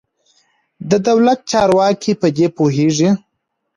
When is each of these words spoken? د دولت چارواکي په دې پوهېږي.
د 0.89 0.91
دولت 1.07 1.39
چارواکي 1.51 2.13
په 2.21 2.27
دې 2.37 2.47
پوهېږي. 2.57 3.09